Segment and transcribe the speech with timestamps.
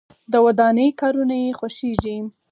[0.31, 2.17] د ودانۍ کارونه یې خوښیږي.